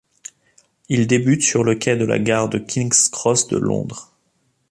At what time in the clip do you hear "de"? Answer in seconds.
1.95-2.05, 2.49-2.57, 3.49-3.57